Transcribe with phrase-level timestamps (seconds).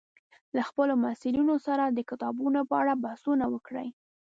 [0.55, 3.89] له خپلو محصلینو سره د کتابونو په اړه بحثونه وکړئ